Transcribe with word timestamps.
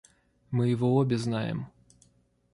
Мы 0.49 0.69
его 0.69 0.95
обе 0.95 1.15
знаем. 1.19 1.67